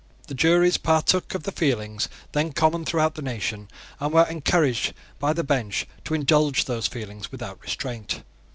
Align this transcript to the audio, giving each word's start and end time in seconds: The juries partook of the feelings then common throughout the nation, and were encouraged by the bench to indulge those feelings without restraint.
The 0.29 0.33
juries 0.33 0.79
partook 0.79 1.35
of 1.35 1.43
the 1.43 1.51
feelings 1.51 2.09
then 2.31 2.53
common 2.53 2.85
throughout 2.85 3.13
the 3.13 3.21
nation, 3.21 3.67
and 3.99 4.11
were 4.11 4.23
encouraged 4.27 4.95
by 5.19 5.31
the 5.31 5.43
bench 5.43 5.85
to 6.05 6.15
indulge 6.15 6.65
those 6.65 6.87
feelings 6.87 7.31
without 7.31 7.61
restraint. 7.61 8.23